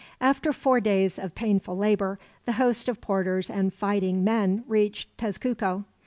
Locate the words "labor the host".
1.77-2.89